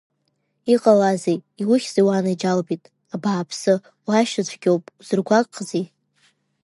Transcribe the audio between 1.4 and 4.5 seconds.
иухьзеи уанаџьалбеит, абааԥсы уаашьа